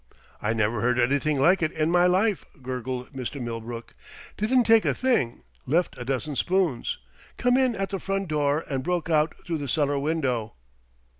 "I 0.41 0.53
never 0.53 0.81
heard 0.81 0.97
anything 0.99 1.39
like 1.39 1.61
it 1.61 1.71
in 1.71 1.91
my 1.91 2.07
life!" 2.07 2.43
gurgled 2.63 3.13
Mr. 3.13 3.39
Millbrook. 3.39 3.93
"Didn't 4.35 4.63
take 4.63 4.83
a 4.83 4.95
thing. 4.95 5.43
Left 5.67 5.95
a 5.95 6.03
dozen 6.03 6.35
spoons. 6.35 6.97
Came 7.37 7.55
in 7.55 7.75
at 7.75 7.89
the 7.91 7.99
front 7.99 8.27
door 8.27 8.65
and 8.67 8.83
broke 8.83 9.11
out 9.11 9.35
through 9.45 9.59
the 9.59 9.69
cellar 9.69 9.99
window." 9.99 10.55